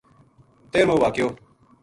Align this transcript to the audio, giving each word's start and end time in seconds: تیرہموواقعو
تیرہموواقعو 0.71 1.29